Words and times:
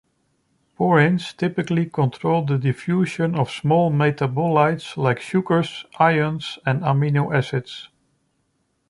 Porins 0.79 1.37
typically 1.37 1.85
control 1.85 2.43
the 2.43 2.57
diffusion 2.57 3.35
of 3.35 3.51
small 3.51 3.91
metabolites 3.91 4.97
like 4.97 5.19
sugars, 5.21 5.85
ions, 5.99 6.57
and 6.65 6.81
amino 6.81 7.31
acids. 7.31 7.87